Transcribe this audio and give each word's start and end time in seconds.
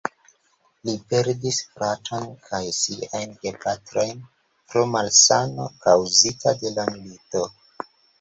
Li 0.87 0.93
perdis 1.09 1.57
fraton 1.73 2.23
kaj 2.47 2.61
siajn 2.77 3.35
gepatrojn 3.43 4.23
pro 4.71 4.83
malsano 4.95 5.69
kaŭzita 5.85 6.55
de 6.65 6.73
la 6.79 6.87
milito. 6.95 7.43